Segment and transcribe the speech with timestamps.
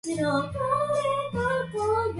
[0.01, 2.01] 残酷な天使のテーゼ